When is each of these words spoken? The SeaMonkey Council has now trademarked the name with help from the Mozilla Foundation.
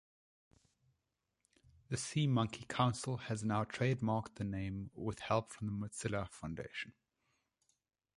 The 1.89 1.95
SeaMonkey 1.95 2.67
Council 2.67 3.17
has 3.17 3.43
now 3.43 3.65
trademarked 3.65 4.33
the 4.33 4.43
name 4.43 4.89
with 4.95 5.19
help 5.19 5.51
from 5.51 5.67
the 5.67 5.73
Mozilla 5.73 6.27
Foundation. 6.27 6.93